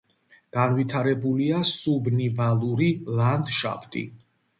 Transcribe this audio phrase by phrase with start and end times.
[0.55, 2.87] განვითარებულია სუბნივალური
[3.21, 4.03] ლანდშაფტი.